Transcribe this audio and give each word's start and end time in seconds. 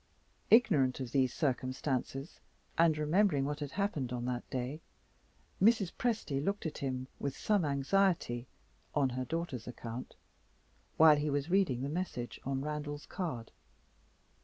Ignorant 0.49 0.99
of 0.99 1.11
these 1.11 1.31
circumstances, 1.31 2.39
and 2.75 2.97
remembering 2.97 3.45
what 3.45 3.59
had 3.59 3.73
happened 3.73 4.11
on 4.11 4.25
that 4.25 4.49
day, 4.49 4.81
Mrs. 5.61 5.93
Presty 5.93 6.43
looked 6.43 6.65
at 6.65 6.79
him 6.79 7.07
with 7.19 7.37
some 7.37 7.63
anxiety 7.63 8.47
on 8.95 9.09
her 9.09 9.25
daughter's 9.25 9.67
account, 9.67 10.15
while 10.97 11.17
he 11.17 11.29
was 11.29 11.51
reading 11.51 11.83
the 11.83 11.87
message 11.89 12.39
on 12.43 12.61
Randal's 12.63 13.05
card. 13.05 13.51